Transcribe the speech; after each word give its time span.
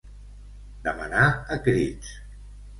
Demanar 0.87 1.27
a 1.29 1.61
crits. 1.69 2.19